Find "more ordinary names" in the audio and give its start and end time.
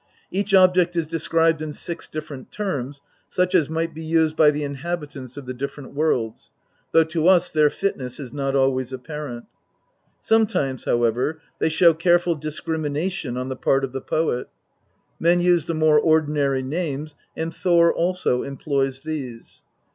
15.75-17.13